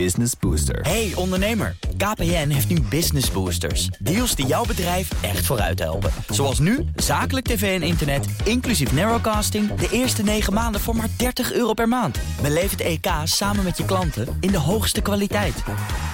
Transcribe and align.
Business 0.00 0.32
Booster. 0.40 0.80
Hey 0.80 1.12
ondernemer, 1.14 1.76
KPN 1.96 2.48
heeft 2.48 2.68
nu 2.68 2.80
Business 2.80 3.30
Boosters. 3.30 3.86
Deals 3.86 4.34
die 4.34 4.46
jouw 4.46 4.64
bedrijf 4.64 5.22
echt 5.22 5.46
vooruit 5.46 5.78
helpen. 5.78 6.10
Zoals 6.28 6.58
nu, 6.58 6.84
zakelijk 6.96 7.46
tv 7.46 7.80
en 7.80 7.86
internet, 7.86 8.26
inclusief 8.44 8.92
narrowcasting... 8.92 9.74
de 9.74 9.88
eerste 9.90 10.22
9 10.22 10.52
maanden 10.52 10.80
voor 10.80 10.96
maar 10.96 11.08
30 11.16 11.52
euro 11.52 11.72
per 11.72 11.88
maand. 11.88 12.18
Beleef 12.42 12.70
het 12.70 12.80
EK 12.80 13.06
samen 13.24 13.64
met 13.64 13.76
je 13.76 13.84
klanten 13.84 14.36
in 14.40 14.50
de 14.50 14.58
hoogste 14.58 15.00
kwaliteit. 15.00 15.62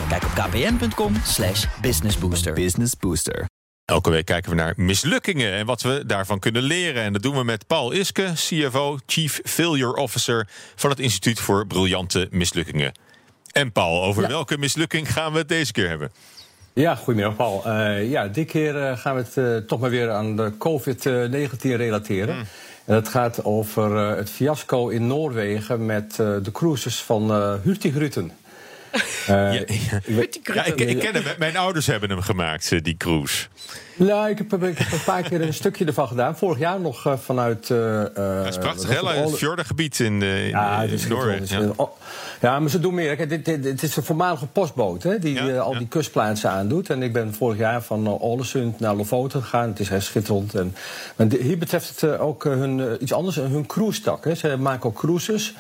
Kijk 0.09 0.25
op 0.25 0.31
kpn.com 0.31 1.15
slash 1.25 1.67
businessbooster. 1.81 2.53
Business 2.53 2.97
Booster. 2.97 3.45
Elke 3.85 4.11
week 4.11 4.25
kijken 4.25 4.51
we 4.51 4.57
naar 4.57 4.73
mislukkingen 4.77 5.53
en 5.53 5.67
wat 5.67 5.83
we 5.83 6.03
daarvan 6.07 6.39
kunnen 6.39 6.63
leren. 6.63 7.03
En 7.03 7.13
dat 7.13 7.23
doen 7.23 7.37
we 7.37 7.45
met 7.45 7.67
Paul 7.67 7.93
Iske, 7.93 8.33
CFO, 8.35 8.99
Chief 9.07 9.41
Failure 9.45 9.97
Officer... 9.97 10.49
van 10.75 10.91
het 10.91 11.01
Instituut 11.01 11.41
voor 11.41 11.67
Briljante 11.67 12.29
Mislukkingen. 12.31 12.93
En 13.53 13.73
Paul, 13.73 14.03
over 14.03 14.29
welke 14.29 14.59
mislukking 14.59 15.13
gaan 15.13 15.33
we 15.33 15.39
het 15.39 15.49
deze 15.49 15.73
keer 15.73 15.89
hebben? 15.89 16.11
Ja, 16.73 16.95
goedemiddag 16.95 17.37
Paul. 17.37 17.63
Uh, 17.67 18.11
ja, 18.11 18.29
dit 18.29 18.47
keer 18.47 18.75
uh, 18.75 18.97
gaan 18.97 19.15
we 19.15 19.23
het 19.23 19.37
uh, 19.37 19.57
toch 19.57 19.81
maar 19.81 19.91
weer 19.91 20.11
aan 20.11 20.37
de 20.37 20.53
COVID-19 20.59 21.59
relateren. 21.61 22.37
Mm. 22.37 22.45
En 22.85 22.95
het 22.95 23.09
gaat 23.09 23.45
over 23.45 23.97
het 23.97 24.31
fiasco 24.31 24.89
in 24.89 25.07
Noorwegen 25.07 25.87
met 25.87 26.17
de 26.17 26.51
cruises 26.53 27.03
van 27.03 27.33
Hurtigruten. 27.63 28.33
Ja, 29.27 29.51
ja. 29.51 29.65
ja 30.43 30.65
ik, 30.65 30.81
ik, 30.81 30.99
ken 30.99 31.15
hem. 31.15 31.25
Mijn 31.39 31.57
ouders 31.57 31.87
hebben 31.87 32.11
hem 32.11 32.21
gemaakt, 32.21 32.85
die 32.85 32.97
cruise. 32.97 33.47
Nou, 34.07 34.29
ik 34.29 34.39
heb, 34.39 34.65
ik 34.65 34.79
heb, 34.79 34.93
een 34.93 35.05
paar 35.05 35.23
keer 35.23 35.41
een 35.41 35.55
stukje 35.55 35.85
ervan 35.85 36.09
gedaan. 36.09 36.37
Vorig 36.37 36.59
jaar 36.59 36.81
nog 36.81 37.07
uh, 37.07 37.17
vanuit... 37.17 37.69
Uh, 37.69 38.03
dat 38.15 38.47
is 38.47 38.59
prachtig, 38.59 39.01
hè? 39.01 39.09
Het 39.09 39.37
fjordengebied 39.37 39.99
in, 39.99 40.21
uh, 40.21 40.49
ja, 40.49 40.83
in, 40.83 41.01
Noorwegen. 41.09 41.75
Ja. 41.77 41.89
ja. 42.41 42.61
maar 42.61 42.71
ze 42.71 42.81
doen 42.81 42.95
meer. 42.95 43.17
Kijk, 43.17 43.29
dit, 43.29 43.45
dit, 43.45 43.63
dit, 43.63 43.83
is 43.83 43.97
een 43.97 44.03
voormalige 44.03 44.47
postboot 44.47 45.03
hè, 45.03 45.19
die 45.19 45.35
ja, 45.35 45.59
al 45.59 45.79
die 45.79 45.89
kustplaatsen 45.89 46.51
aandoet. 46.51 46.91
En 46.91 47.03
ik 47.03 47.13
ben 47.13 47.35
vorig 47.35 47.59
jaar 47.59 47.83
van 47.83 48.21
Ålesund 48.21 48.81
naar 48.81 48.95
Lofoten 48.95 49.43
gegaan. 49.43 49.69
Het 49.69 49.81
is 49.81 49.89
heel 49.89 50.01
schitterend. 50.01 50.55
En, 50.55 50.75
maar 51.17 51.27
hier 51.41 51.59
betreft 51.59 52.01
het 52.01 52.19
ook 52.19 52.45
hun, 52.45 52.97
iets 53.01 53.13
anders, 53.13 53.37
hun 53.37 53.67
cruise-tak. 53.67 54.25
Ze 54.37 54.57
maken 54.57 54.89
ook 54.89 54.99
cruises. 54.99 55.55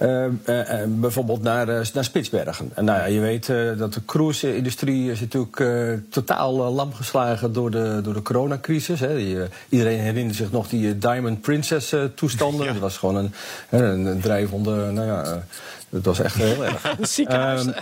Uh, 0.00 0.24
uh, 0.46 0.64
bijvoorbeeld 0.86 1.42
naar, 1.42 1.66
naar 1.66 2.04
Spitsbergen. 2.04 2.70
En 2.74 2.84
nou 2.84 2.98
ja, 2.98 3.04
je 3.04 3.20
weet 3.20 3.46
dat 3.78 3.92
de 3.92 4.04
cruise-industrie 4.04 5.10
is 5.10 5.20
natuurlijk 5.20 5.62
totaal 6.10 6.72
lam 6.72 6.94
geslagen 6.94 7.52
door 7.52 7.70
de, 7.70 8.00
door 8.02 8.14
de 8.14 8.22
coronacrisis. 8.22 9.00
Hè. 9.00 9.16
Die, 9.16 9.38
iedereen 9.68 9.98
herinnert 9.98 10.36
zich 10.36 10.50
nog 10.50 10.68
die 10.68 10.98
Diamond 10.98 11.40
Princess-toestanden. 11.40 12.66
Ja. 12.66 12.72
Dat 12.72 12.80
was 12.80 12.96
gewoon 12.96 13.16
een, 13.16 13.32
een, 13.68 14.06
een 14.06 14.20
drijvende, 14.20 14.90
nou 14.90 15.06
ja, 15.06 15.42
dat 15.90 16.04
was 16.04 16.20
echt 16.20 16.34
heel 16.34 16.64
erg. 16.64 16.94
Ziekenhuis. 17.00 17.66
Um, 17.66 17.74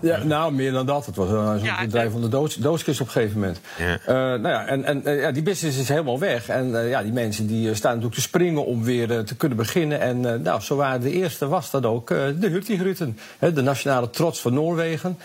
ja, 0.00 0.22
nou, 0.24 0.52
meer 0.52 0.72
dan 0.72 0.86
dat. 0.86 1.06
Het 1.06 1.16
was 1.16 1.30
een 1.30 1.62
ja, 1.62 1.84
bedrijf 1.84 2.12
van 2.12 2.20
de 2.20 2.28
doos, 2.28 2.56
op 2.56 2.84
een 2.84 2.88
gegeven 2.88 3.40
moment. 3.40 3.60
Ja. 3.78 3.98
Uh, 4.00 4.40
nou 4.40 4.48
ja, 4.48 4.66
en, 4.66 4.84
en 4.84 5.02
uh, 5.04 5.20
ja, 5.20 5.30
die 5.30 5.42
business 5.42 5.78
is 5.78 5.88
helemaal 5.88 6.18
weg. 6.18 6.48
En 6.48 6.68
uh, 6.68 6.90
ja, 6.90 7.02
die 7.02 7.12
mensen 7.12 7.46
die 7.46 7.74
staan 7.74 7.90
natuurlijk 7.90 8.14
te 8.14 8.20
springen 8.20 8.66
om 8.66 8.82
weer 8.82 9.24
te 9.24 9.36
kunnen 9.36 9.58
beginnen. 9.58 10.00
En 10.00 10.42
nou, 10.42 10.60
zo 10.60 10.76
waren 10.76 11.00
de 11.00 11.12
eerste 11.12 11.35
was 11.38 11.70
dat 11.70 11.84
ook 11.84 12.08
de 12.08 12.48
Hurtigruten. 12.48 13.18
de 13.38 13.62
nationale 13.62 14.10
trots 14.10 14.40
van 14.40 14.54
Noorwegen. 14.54 15.18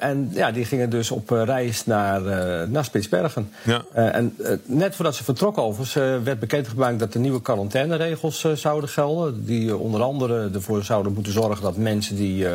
en 0.00 0.30
ja, 0.32 0.50
die 0.50 0.64
gingen 0.64 0.90
dus 0.90 1.10
op 1.10 1.30
reis 1.30 1.86
naar, 1.86 2.20
naar 2.68 2.84
Spitsbergen. 2.84 3.52
Ja. 3.62 3.84
en 3.92 4.36
net 4.64 4.94
voordat 4.94 5.14
ze 5.14 5.24
vertrokken 5.24 5.62
overigens 5.62 6.24
werd 6.24 6.40
bekendgemaakt 6.40 6.98
dat 6.98 7.12
de 7.12 7.18
nieuwe 7.18 7.42
quarantaineregels 7.42 8.46
zouden 8.54 8.90
gelden. 8.90 9.44
Die 9.44 9.76
onder 9.76 10.02
andere 10.02 10.50
ervoor 10.54 10.84
zouden 10.84 11.12
moeten 11.12 11.32
zorgen 11.32 11.62
dat 11.62 11.76
mensen 11.76 12.16
die 12.16 12.46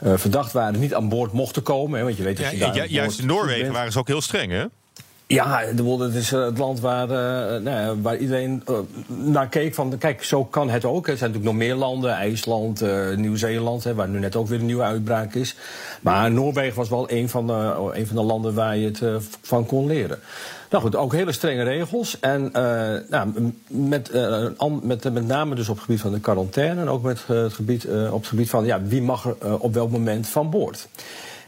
verdacht 0.00 0.52
waren 0.52 0.80
niet 0.80 0.94
aan 0.94 1.08
boord 1.08 1.32
mochten 1.32 1.62
komen. 1.62 1.98
Hè, 1.98 2.04
want 2.04 2.16
je 2.16 2.22
weet 2.22 2.36
dat 2.36 2.50
je 2.50 2.56
ja, 2.56 2.70
daar 2.70 2.86
juist 2.86 3.18
in 3.18 3.26
Noorwegen 3.26 3.72
waren 3.72 3.92
ze 3.92 3.98
ook 3.98 4.08
heel 4.08 4.20
streng, 4.20 4.50
hè? 4.52 4.64
Ja, 5.28 5.60
het 5.60 6.14
is 6.14 6.32
eh, 6.32 6.44
het 6.44 6.58
land 6.58 6.80
waar, 6.80 7.10
uh, 7.10 7.62
nou, 7.62 8.02
waar 8.02 8.16
iedereen 8.16 8.62
uh, 8.70 8.76
naar 9.06 9.48
keek 9.48 9.74
van... 9.74 9.98
kijk, 9.98 10.24
zo 10.24 10.44
kan 10.44 10.70
het 10.70 10.84
ook. 10.84 11.08
Er 11.08 11.16
zijn 11.16 11.30
natuurlijk 11.30 11.58
nog 11.58 11.66
meer 11.68 11.74
landen, 11.74 12.10
IJsland, 12.10 12.84
Nieuw-Zeeland... 13.16 13.82
waar 13.82 14.08
nu 14.08 14.18
net 14.18 14.36
ook 14.36 14.48
weer 14.48 14.58
een 14.58 14.66
nieuwe 14.66 14.82
uitbraak 14.82 15.34
is. 15.34 15.56
Maar 16.00 16.30
Noorwegen 16.30 16.76
was 16.76 16.88
wel 16.88 17.10
een 17.10 17.28
van, 17.28 17.48
een 17.94 18.06
van 18.06 18.16
de 18.16 18.22
landen 18.22 18.54
waar 18.54 18.76
je 18.76 18.86
het 18.86 19.02
van 19.42 19.66
kon 19.66 19.86
leren. 19.86 20.18
Nou 20.70 20.82
goed, 20.82 20.96
ook 20.96 21.12
hele 21.12 21.32
strenge 21.32 21.62
regels. 21.62 22.20
En 22.20 22.50
nou, 23.08 23.52
met, 23.66 24.12
met, 24.82 25.12
met 25.12 25.26
name 25.26 25.54
dus 25.54 25.68
op 25.68 25.74
het 25.74 25.84
gebied 25.84 26.00
van 26.00 26.12
de 26.12 26.20
quarantaine... 26.20 26.80
en 26.80 26.88
ook 26.88 27.02
met, 27.02 27.26
het 27.26 27.52
gebied, 27.52 27.86
op 28.10 28.20
het 28.20 28.28
gebied 28.28 28.50
van 28.50 28.64
ja, 28.64 28.82
wie 28.82 29.02
mag 29.02 29.24
er 29.24 29.58
op 29.58 29.74
welk 29.74 29.90
moment 29.90 30.28
van 30.28 30.50
boord. 30.50 30.88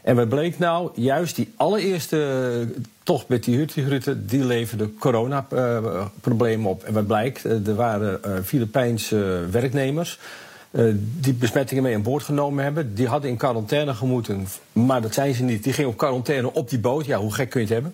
En 0.09 0.15
wat 0.15 0.29
bleek 0.29 0.59
nou? 0.59 0.89
Juist 0.93 1.35
die 1.35 1.53
allereerste 1.55 2.67
tocht 3.03 3.27
met 3.27 3.43
die 3.43 3.55
hurtigruten... 3.55 4.27
die 4.27 4.45
leverde 4.45 4.93
coronaproblemen 4.99 6.69
op. 6.69 6.83
En 6.83 6.93
wat 6.93 7.07
blijkt? 7.07 7.43
Er 7.43 7.75
waren 7.75 8.45
Filipijnse 8.45 9.45
werknemers... 9.51 10.19
Die 10.95 11.33
besmettingen 11.33 11.83
mee 11.83 11.95
aan 11.95 12.01
boord 12.01 12.23
genomen 12.23 12.63
hebben. 12.63 12.95
Die 12.95 13.07
hadden 13.07 13.29
in 13.29 13.37
quarantaine 13.37 13.93
gemoeten, 13.93 14.47
maar 14.71 15.01
dat 15.01 15.13
zijn 15.13 15.33
ze 15.33 15.43
niet. 15.43 15.63
Die 15.63 15.73
gingen 15.73 15.89
op 15.89 15.97
quarantaine 15.97 16.53
op 16.53 16.69
die 16.69 16.79
boot. 16.79 17.05
Ja, 17.05 17.17
hoe 17.17 17.33
gek 17.33 17.49
kun 17.49 17.61
je 17.61 17.65
het 17.65 17.75
hebben? 17.75 17.93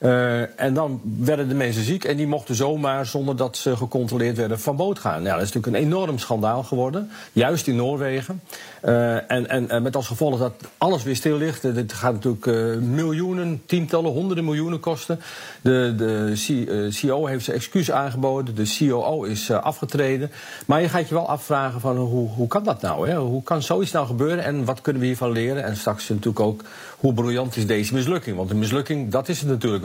Uh, 0.00 0.60
en 0.60 0.74
dan 0.74 1.00
werden 1.18 1.48
de 1.48 1.54
mensen 1.54 1.82
ziek 1.82 2.04
en 2.04 2.16
die 2.16 2.26
mochten 2.26 2.54
zomaar, 2.54 3.06
zonder 3.06 3.36
dat 3.36 3.56
ze 3.56 3.76
gecontroleerd 3.76 4.36
werden, 4.36 4.60
van 4.60 4.76
boot 4.76 4.98
gaan. 4.98 5.22
Ja, 5.22 5.32
dat 5.32 5.42
is 5.42 5.52
natuurlijk 5.52 5.76
een 5.76 5.92
enorm 5.92 6.18
schandaal 6.18 6.62
geworden, 6.62 7.10
juist 7.32 7.66
in 7.66 7.76
Noorwegen. 7.76 8.42
Uh, 8.84 9.30
en, 9.30 9.68
en, 9.68 9.82
met 9.82 9.96
als 9.96 10.06
gevolg 10.06 10.38
dat 10.38 10.52
alles 10.78 11.02
weer 11.02 11.16
stil 11.16 11.36
ligt. 11.36 11.74
Dit 11.74 11.92
gaat 11.92 12.12
natuurlijk 12.12 12.80
miljoenen, 12.80 13.62
tientallen, 13.66 14.12
honderden 14.12 14.44
miljoenen 14.44 14.80
kosten. 14.80 15.20
De, 15.60 15.94
de 15.96 16.90
CEO 16.90 17.26
heeft 17.26 17.44
zijn 17.44 17.56
excuus 17.56 17.90
aangeboden, 17.90 18.54
de 18.54 18.76
COO 18.78 19.22
is 19.22 19.50
afgetreden. 19.50 20.30
Maar 20.66 20.80
je 20.80 20.88
gaat 20.88 21.08
je 21.08 21.14
wel 21.14 21.28
afvragen 21.28 21.80
van 21.80 21.96
hoe, 21.96 22.28
hoe 22.28 22.48
kan 22.48 22.64
dat 22.64 22.80
nou? 22.80 23.08
Hè? 23.08 23.16
Hoe 23.16 23.42
kan 23.42 23.62
zoiets 23.62 23.92
nou 23.92 24.06
gebeuren 24.06 24.44
en 24.44 24.64
wat 24.64 24.80
kunnen 24.80 25.00
we 25.00 25.08
hiervan 25.08 25.32
leren? 25.32 25.64
En 25.64 25.76
straks 25.76 26.08
natuurlijk 26.08 26.40
ook 26.40 26.62
hoe 26.98 27.14
briljant 27.14 27.56
is 27.56 27.66
deze 27.66 27.94
mislukking? 27.94 28.36
Want 28.36 28.50
een 28.50 28.58
mislukking, 28.58 29.10
dat 29.10 29.28
is 29.28 29.40
het 29.40 29.48
natuurlijk. 29.48 29.84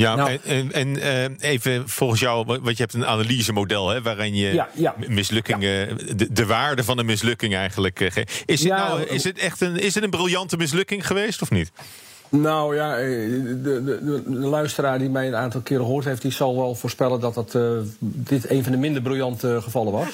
Ja, 0.00 0.14
nou, 0.14 0.38
en, 0.44 0.72
en 0.72 0.88
uh, 0.96 1.50
even 1.50 1.88
volgens 1.88 2.20
jou, 2.20 2.44
want 2.46 2.76
je 2.76 2.82
hebt 2.82 2.94
een 2.94 3.06
analysemodel 3.06 3.88
hè, 3.88 4.02
waarin 4.02 4.34
je 4.34 4.52
ja, 4.52 4.68
ja, 4.74 4.94
mislukkingen, 5.06 5.98
de, 6.16 6.32
de, 6.32 6.46
waarde 6.46 6.84
van 6.84 6.98
een 6.98 7.06
mislukking 7.06 7.54
eigenlijk. 7.54 8.00
Uh, 8.00 8.08
is, 8.46 8.62
het 8.62 8.72
nou, 8.72 9.02
is 9.02 9.24
het 9.24 9.38
echt 9.38 9.60
een, 9.60 9.76
is 9.76 9.94
het 9.94 10.04
een 10.04 10.10
briljante 10.10 10.56
mislukking 10.56 11.06
geweest 11.06 11.42
of 11.42 11.50
niet? 11.50 11.72
Nou 12.30 12.76
ja, 12.76 12.98
eh, 12.98 13.06
de, 13.06 13.60
de, 13.62 14.00
de, 14.04 14.30
luisteraar 14.30 14.98
die 14.98 15.10
mij 15.10 15.26
een 15.26 15.36
aantal 15.36 15.60
keren 15.60 15.84
gehoord 15.84 16.04
heeft, 16.04 16.22
die 16.22 16.32
zal 16.32 16.56
wel 16.56 16.74
voorspellen 16.74 17.20
dat 17.20 17.34
dat, 17.34 17.54
uh, 17.54 17.78
dit 17.98 18.50
een 18.50 18.62
van 18.62 18.72
de 18.72 18.78
minder 18.78 19.02
briljante 19.02 19.60
gevallen 19.62 19.92
was. 19.92 20.08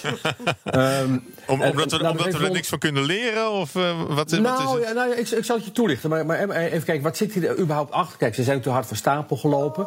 um, 0.74 1.24
Om, 1.46 1.62
omdat 1.62 1.90
we, 1.90 1.98
nou, 1.98 2.18
omdat 2.18 2.32
we 2.38 2.44
er 2.44 2.50
niks 2.50 2.68
van 2.68 2.78
kunnen 2.78 3.04
leren? 3.04 3.50
Of, 3.50 3.74
uh, 3.74 3.82
wat, 4.08 4.30
nou, 4.30 4.42
wat 4.42 4.60
is 4.60 4.70
het? 4.70 4.82
Ja, 4.82 4.92
nou, 4.92 5.10
ik, 5.10 5.28
ik 5.28 5.44
zal 5.44 5.56
het 5.56 5.64
je 5.64 5.72
toelichten. 5.72 6.10
Maar, 6.10 6.26
maar, 6.26 6.48
even 6.48 6.84
kijken, 6.84 7.02
wat 7.02 7.16
zit 7.16 7.32
hier 7.32 7.58
überhaupt 7.58 7.92
achter? 7.92 8.18
Kijk, 8.18 8.34
ze 8.34 8.42
zijn 8.42 8.60
te 8.60 8.70
hard 8.70 8.86
van 8.86 8.96
stapel 8.96 9.36
gelopen. 9.36 9.86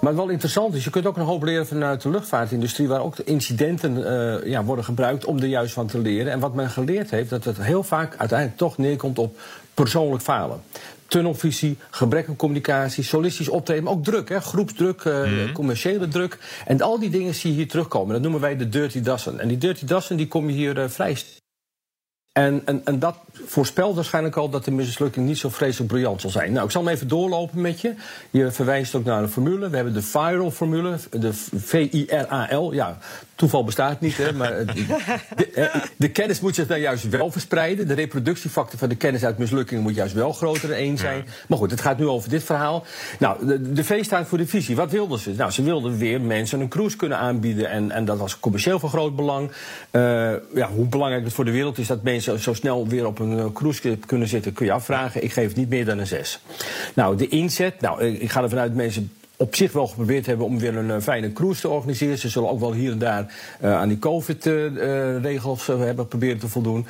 Maar 0.00 0.16
wel 0.16 0.28
interessant 0.28 0.74
is, 0.74 0.84
je 0.84 0.90
kunt 0.90 1.06
ook 1.06 1.16
een 1.16 1.24
hoop 1.24 1.42
leren 1.42 1.66
vanuit 1.66 2.02
de 2.02 2.10
luchtvaartindustrie, 2.10 2.88
waar 2.88 3.02
ook 3.02 3.16
de 3.16 3.24
incidenten 3.24 3.96
uh, 3.96 4.50
ja, 4.50 4.64
worden 4.64 4.84
gebruikt 4.84 5.24
om 5.24 5.38
er 5.38 5.46
juist 5.46 5.72
van 5.72 5.86
te 5.86 5.98
leren. 5.98 6.32
En 6.32 6.40
wat 6.40 6.54
men 6.54 6.70
geleerd 6.70 7.10
heeft, 7.10 7.30
dat 7.30 7.44
het 7.44 7.62
heel 7.62 7.82
vaak 7.82 8.14
uiteindelijk 8.16 8.58
toch 8.58 8.78
neerkomt 8.78 9.18
op 9.18 9.38
persoonlijk 9.74 10.22
falen 10.22 10.60
tunnelvisie, 11.10 11.76
gebrek 11.90 12.28
aan 12.28 12.36
communicatie, 12.36 13.04
solistisch 13.04 13.48
optreden, 13.48 13.84
maar 13.84 13.92
ook 13.92 14.04
druk, 14.04 14.28
hè, 14.28 14.40
groepsdruk, 14.40 15.04
uh, 15.04 15.26
mm. 15.26 15.52
commerciële 15.52 16.08
druk. 16.08 16.38
En 16.66 16.80
al 16.80 16.98
die 16.98 17.10
dingen 17.10 17.34
zie 17.34 17.50
je 17.50 17.56
hier 17.56 17.68
terugkomen. 17.68 18.12
Dat 18.12 18.22
noemen 18.22 18.40
wij 18.40 18.56
de 18.56 18.68
dirty 18.68 19.00
dassen. 19.00 19.40
En 19.40 19.48
die 19.48 19.58
dirty 19.58 19.84
dassen 19.86 20.16
die 20.16 20.28
kom 20.28 20.48
je 20.48 20.54
hier 20.54 20.78
uh, 20.78 20.88
vrij 20.88 21.16
en, 22.32 22.62
en, 22.64 22.84
en, 22.84 22.98
dat 22.98 23.16
voorspelt 23.32 23.94
waarschijnlijk 23.94 24.36
al 24.36 24.48
dat 24.48 24.64
de 24.64 24.70
mislukking 24.70 25.26
niet 25.26 25.38
zo 25.38 25.48
vreselijk 25.48 25.90
briljant 25.92 26.20
zal 26.20 26.30
zijn. 26.30 26.52
Nou, 26.52 26.64
ik 26.64 26.70
zal 26.70 26.84
hem 26.84 26.92
even 26.94 27.08
doorlopen 27.08 27.60
met 27.60 27.80
je. 27.80 27.94
Je 28.30 28.50
verwijst 28.50 28.94
ook 28.94 29.04
naar 29.04 29.22
een 29.22 29.28
formule. 29.28 29.68
We 29.68 29.76
hebben 29.76 29.94
de 29.94 30.02
viral-formule, 30.02 30.96
de 31.10 31.32
V-I-R-A-L. 31.32 32.72
Ja, 32.72 32.98
toeval 33.34 33.64
bestaat 33.64 34.00
niet, 34.00 34.16
hè, 34.16 34.32
maar 34.32 34.66
de, 35.36 35.70
de, 35.96 36.10
kennis 36.10 36.40
moet 36.40 36.54
zich 36.54 36.66
dan 36.66 36.80
juist 36.80 37.08
wel 37.08 37.30
verspreiden. 37.30 37.88
De 37.88 37.94
reproductiefactor 37.94 38.78
van 38.78 38.88
de 38.88 38.94
kennis 38.94 39.24
uit 39.24 39.38
mislukkingen 39.38 39.82
moet 39.82 39.94
juist 39.94 40.14
wel 40.14 40.32
groter 40.32 40.68
dan 40.68 40.76
één 40.76 40.98
zijn. 40.98 41.24
Maar 41.48 41.58
goed, 41.58 41.70
het 41.70 41.80
gaat 41.80 41.98
nu 41.98 42.06
over 42.06 42.30
dit 42.30 42.42
verhaal. 42.42 42.84
Nou, 43.18 43.46
de, 43.46 43.72
de 43.72 43.84
V 43.84 44.04
staat 44.04 44.26
voor 44.26 44.38
de 44.38 44.46
visie. 44.46 44.76
Wat 44.76 44.90
wilden 44.90 45.18
ze? 45.18 45.32
Nou, 45.32 45.50
ze 45.50 45.62
wilden 45.62 45.98
weer 45.98 46.20
mensen 46.20 46.60
een 46.60 46.68
cruise 46.68 46.96
kunnen 46.96 47.18
aanbieden. 47.18 47.70
En, 47.70 47.90
en 47.90 48.04
dat 48.04 48.18
was 48.18 48.40
commercieel 48.40 48.78
van 48.78 48.88
groot 48.88 49.16
belang. 49.16 49.50
Uh, 49.90 50.32
ja, 50.54 50.68
hoe 50.74 50.86
belangrijk 50.86 51.24
het 51.24 51.32
voor 51.32 51.44
de 51.44 51.50
wereld 51.50 51.78
is 51.78 51.86
dat 51.86 52.02
mensen 52.02 52.19
zo 52.20 52.54
snel 52.54 52.88
weer 52.88 53.06
op 53.06 53.18
een 53.18 53.38
uh, 53.38 53.44
cruise 53.52 53.98
kunnen 54.06 54.28
zitten, 54.28 54.52
kun 54.52 54.66
je 54.66 54.72
afvragen. 54.72 55.24
Ik 55.24 55.32
geef 55.32 55.56
niet 55.56 55.68
meer 55.68 55.84
dan 55.84 55.98
een 55.98 56.06
6. 56.06 56.40
Nou, 56.94 57.16
de 57.16 57.28
inzet. 57.28 57.80
Nou, 57.80 58.04
ik 58.04 58.30
ga 58.30 58.42
ervan 58.42 58.58
uit 58.58 58.68
dat 58.68 58.76
mensen 58.76 59.12
op 59.40 59.54
zich 59.54 59.72
wel 59.72 59.86
geprobeerd 59.86 60.26
hebben 60.26 60.46
om 60.46 60.58
weer 60.58 60.76
een 60.76 61.02
fijne 61.02 61.32
cruise 61.32 61.60
te 61.60 61.68
organiseren. 61.68 62.18
Ze 62.18 62.28
zullen 62.28 62.50
ook 62.50 62.60
wel 62.60 62.72
hier 62.72 62.92
en 62.92 62.98
daar 62.98 63.32
aan 63.60 63.88
die 63.88 63.98
COVID-regels 63.98 65.66
hebben 65.66 66.08
proberen 66.08 66.38
te 66.38 66.48
voldoen. 66.48 66.86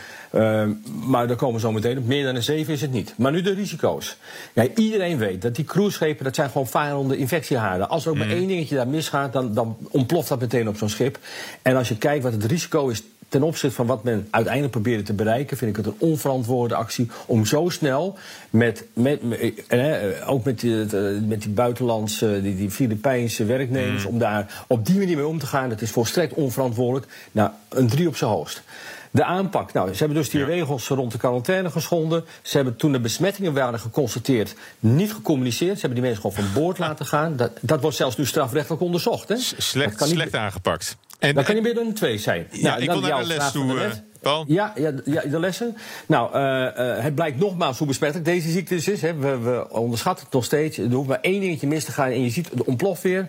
maar 1.07 1.27
daar 1.27 1.37
komen 1.37 1.55
we 1.55 1.61
zo 1.61 1.73
meteen 1.73 1.99
op. 1.99 2.07
Meer 2.07 2.25
dan 2.25 2.35
een 2.35 2.43
7 2.43 2.73
is 2.73 2.81
het 2.81 2.93
niet. 2.93 3.15
Maar 3.17 3.33
nu 3.33 3.43
de 3.43 3.55
risico's. 3.55 4.17
Ja, 4.53 4.67
iedereen 4.75 5.19
weet 5.19 5.43
dat 5.43 5.55
die 5.55 5.65
cruiseschepen, 5.65 6.25
dat 6.25 6.35
zijn 6.35 6.51
gewoon 6.51 6.67
varende 6.67 7.17
infectiehaarden. 7.17 7.89
Als 7.89 8.05
er 8.05 8.11
ook 8.11 8.17
maar 8.17 8.27
mm. 8.27 8.33
één 8.33 8.49
dingetje 8.49 8.75
daar 8.75 8.89
misgaat, 8.89 9.33
dan, 9.33 9.55
dan 9.55 9.77
ontploft 9.91 10.29
dat 10.29 10.41
meteen 10.41 10.69
op 10.69 10.77
zo'n 10.77 10.89
schip. 10.89 11.19
En 11.63 11.77
als 11.77 11.89
je 11.89 11.99
kijkt 11.99 12.23
wat 12.23 12.33
het 12.33 12.45
risico 12.45 12.89
is 12.89 13.03
ten 13.31 13.43
opzichte 13.43 13.77
van 13.77 13.87
wat 13.87 14.05
men 14.05 14.29
uiteindelijk 14.31 14.73
probeerde 14.73 15.03
te 15.03 15.13
bereiken, 15.13 15.57
vind 15.57 15.71
ik 15.71 15.85
het 15.85 15.87
een 15.87 16.09
onverantwoorde 16.09 16.75
actie 16.75 17.11
om 17.27 17.47
zo 17.47 17.69
snel 17.69 18.19
met, 18.51 18.85
met, 18.93 19.21
eh, 19.69 19.95
ook 20.27 20.45
met 20.45 20.61
die, 20.61 20.83
eh, 20.83 21.21
met 21.27 21.43
die 21.43 21.51
buitenlandse, 21.51 22.43
die, 22.43 22.57
die 22.57 22.71
Filipijnse 22.71 23.45
werknemers, 23.45 24.03
mm. 24.03 24.09
om 24.09 24.19
daar 24.19 24.65
op 24.67 24.87
die 24.87 24.99
manier 24.99 25.17
mee 25.17 25.27
om 25.27 25.39
te 25.39 25.47
gaan. 25.47 25.69
Dat 25.69 25.81
is 25.81 25.91
volstrekt 25.91 26.35
onverantwoordelijk. 26.35 27.13
Nou, 27.33 27.51
een 27.69 27.89
drie 27.89 28.09
op 28.09 28.17
zijn 28.17 28.31
hoogst. 28.31 28.63
De 29.11 29.25
aanpak. 29.25 29.73
Nou, 29.73 29.93
ze 29.93 29.99
hebben 29.99 30.17
dus 30.17 30.31
die 30.31 30.45
regels 30.45 30.89
rond 30.89 31.13
de 31.13 31.19
quarantaine 31.19 31.71
geschonden. 31.71 32.25
Ze 32.43 32.57
hebben 32.57 32.77
toen 32.77 32.93
de 32.93 33.01
besmettingen 33.01 33.53
waren 33.53 33.81
geconstateerd 33.81 34.55
niet 34.79 35.13
gecommuniceerd. 35.13 35.75
Ze 35.75 35.81
hebben 35.81 36.01
die 36.01 36.11
mensen 36.11 36.31
gewoon 36.31 36.45
van 36.45 36.63
boord 36.63 36.79
laten 36.79 37.07
gaan. 37.07 37.37
Dat, 37.37 37.53
dat 37.61 37.81
wordt 37.81 37.97
zelfs 37.97 38.17
nu 38.17 38.27
strafrechtelijk 38.27 38.83
onderzocht. 38.83 39.29
Hè? 39.29 39.37
Slecht, 39.37 40.03
slecht 40.03 40.35
aangepakt. 40.35 40.97
En, 41.21 41.35
dat 41.35 41.45
kan 41.45 41.63
meer 41.63 41.75
dan 41.75 41.87
een 41.87 41.95
twee 41.95 42.19
zijn. 42.19 42.47
Ja, 42.51 42.71
nou, 42.71 42.83
ik 42.83 42.91
wil 42.91 43.01
naar 43.01 43.21
de 43.21 43.27
les 43.27 43.51
toe. 43.51 43.91
Paul? 44.21 44.45
Ja, 44.47 44.73
ja, 44.77 44.93
ja, 45.05 45.23
de 45.23 45.41
lessen. 45.41 45.77
Nou, 46.07 46.37
uh, 46.37 46.87
uh, 46.87 47.03
het 47.03 47.15
blijkt 47.15 47.39
nogmaals 47.39 47.79
hoe 47.79 47.87
besmettelijk 47.87 48.29
deze 48.29 48.51
ziekte 48.51 48.75
dus 48.75 48.89
is. 48.89 49.03
Hè. 49.03 49.15
We, 49.15 49.39
we, 49.39 49.67
onderschatten 49.71 50.25
het 50.25 50.35
nog 50.35 50.45
steeds. 50.45 50.79
Er 50.79 50.93
hoeft 50.93 51.09
maar 51.09 51.21
één 51.21 51.41
dingetje 51.41 51.67
mis 51.67 51.85
te 51.85 51.93
gaan 51.93 52.11
en 52.11 52.23
je 52.23 52.31
ziet 52.31 52.49
de 52.57 52.67
ontplof 52.67 53.03
weer. 53.03 53.29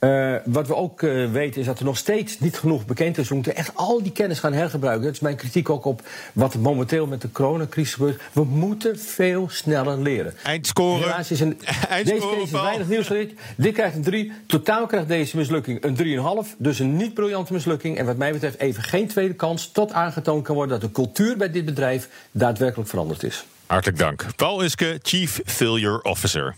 Uh, 0.00 0.34
wat 0.44 0.66
we 0.66 0.74
ook 0.74 1.00
weten 1.32 1.60
is 1.60 1.66
dat 1.66 1.78
er 1.78 1.84
nog 1.84 1.96
steeds 1.96 2.40
niet 2.40 2.58
genoeg 2.58 2.86
bekend 2.86 3.18
is. 3.18 3.28
We 3.28 3.34
moeten 3.34 3.56
echt 3.56 3.70
al 3.74 4.02
die 4.02 4.12
kennis 4.12 4.38
gaan 4.38 4.52
hergebruiken. 4.52 5.04
Dat 5.04 5.12
is 5.12 5.20
mijn 5.20 5.36
kritiek 5.36 5.70
ook 5.70 5.84
op 5.84 6.02
wat 6.32 6.54
er 6.54 6.60
momenteel 6.60 7.06
met 7.06 7.20
de 7.20 7.30
coronacrisis 7.30 7.94
gebeurt. 7.94 8.22
We 8.32 8.44
moeten 8.44 8.98
veel 8.98 9.46
sneller 9.50 9.98
leren. 9.98 10.34
Eindscoren. 10.44 11.02
Helaas 11.02 11.30
is 11.30 11.40
een, 11.40 11.60
Eindscoren, 11.88 12.20
deze, 12.20 12.40
deze 12.40 12.62
weinig 12.62 12.88
nieuws. 12.88 13.08
Dit 13.56 13.72
krijgt 13.72 13.96
een 13.96 14.02
3. 14.02 14.32
Totaal 14.46 14.86
krijgt 14.86 15.08
deze 15.08 15.36
mislukking 15.36 15.84
een 15.84 16.44
3,5. 16.46 16.56
Dus 16.58 16.78
een 16.78 16.96
niet 16.96 17.14
briljante 17.14 17.52
mislukking. 17.52 17.98
En 17.98 18.06
wat 18.06 18.16
mij 18.16 18.32
betreft 18.32 18.58
even 18.58 18.82
geen 18.82 19.06
tweede 19.06 19.34
kans 19.34 19.70
tot 19.70 19.92
aangetoond 20.28 20.44
kan 20.44 20.54
worden 20.54 20.80
dat 20.80 20.88
de 20.88 21.02
cultuur 21.02 21.36
bij 21.36 21.50
dit 21.50 21.64
bedrijf 21.64 22.08
daadwerkelijk 22.30 22.88
veranderd 22.88 23.22
is. 23.22 23.44
Hartelijk 23.66 23.98
dank. 23.98 24.26
Paul 24.36 24.62
Uske, 24.64 24.98
Chief 25.02 25.40
Failure 25.44 26.02
Officer. 26.02 26.54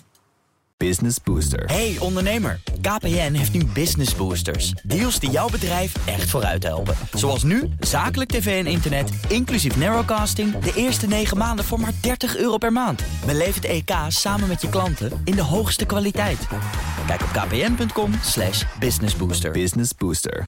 Business 0.76 1.17
Booster. 1.25 1.64
Hey 1.67 1.96
ondernemer, 1.99 2.61
KPN 2.81 3.32
heeft 3.32 3.52
nu 3.52 3.64
Business 3.64 4.14
Boosters. 4.14 4.70
Deals 4.82 5.20
die 5.20 5.31
jouw 5.31 5.49
bedrijf 5.49 6.06
echt 6.06 6.31
vooruit 6.31 6.62
helpen. 6.62 6.94
Zoals 7.12 7.43
nu, 7.43 7.69
zakelijk 7.81 8.31
tv 8.31 8.64
en 8.64 8.70
internet, 8.70 9.11
inclusief 9.28 9.76
narrowcasting... 9.76 10.58
de 10.58 10.72
eerste 10.75 11.06
9 11.06 11.37
maanden 11.37 11.64
voor 11.64 11.81
maar 11.81 11.93
30 12.00 12.37
euro 12.37 12.56
per 12.56 12.72
maand. 12.72 13.02
Beleef 13.26 13.55
het 13.55 13.64
EK 13.64 13.93
samen 14.08 14.49
met 14.49 14.62
je 14.62 14.69
klanten 14.69 15.20
in 15.25 15.34
de 15.34 15.43
hoogste 15.43 15.84
kwaliteit. 15.84 16.46
Kijk 17.06 17.22
op 17.22 17.28
kpn.com 17.28 18.11
businessbooster. 18.78 19.50
Business 19.50 19.94
Booster. 19.94 20.44